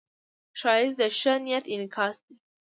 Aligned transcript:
ښایست 0.59 0.95
د 0.99 1.01
ښه 1.19 1.33
نیت 1.45 1.65
انعکاس 1.73 2.15
دی 2.25 2.35